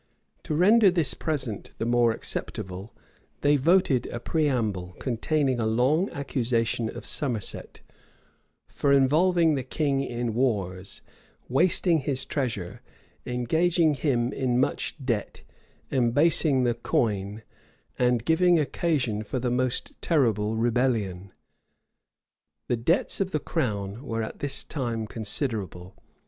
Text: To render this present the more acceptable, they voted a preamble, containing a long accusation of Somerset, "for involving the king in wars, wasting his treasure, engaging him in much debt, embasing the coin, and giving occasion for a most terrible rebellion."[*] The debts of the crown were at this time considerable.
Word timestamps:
To 0.45 0.55
render 0.55 0.89
this 0.89 1.13
present 1.13 1.75
the 1.77 1.85
more 1.85 2.11
acceptable, 2.11 2.91
they 3.41 3.55
voted 3.55 4.07
a 4.07 4.19
preamble, 4.19 4.93
containing 4.93 5.59
a 5.59 5.67
long 5.67 6.09
accusation 6.09 6.89
of 6.89 7.05
Somerset, 7.05 7.81
"for 8.67 8.91
involving 8.91 9.53
the 9.53 9.61
king 9.61 10.01
in 10.01 10.33
wars, 10.33 11.03
wasting 11.47 11.99
his 11.99 12.25
treasure, 12.25 12.81
engaging 13.27 13.93
him 13.93 14.33
in 14.33 14.59
much 14.59 14.95
debt, 15.05 15.43
embasing 15.91 16.63
the 16.63 16.73
coin, 16.73 17.43
and 17.99 18.25
giving 18.25 18.59
occasion 18.59 19.21
for 19.21 19.37
a 19.37 19.51
most 19.51 19.93
terrible 20.01 20.57
rebellion."[*] 20.57 21.31
The 22.67 22.77
debts 22.77 23.21
of 23.21 23.29
the 23.29 23.39
crown 23.39 24.03
were 24.03 24.23
at 24.23 24.39
this 24.39 24.63
time 24.63 25.05
considerable. 25.05 25.95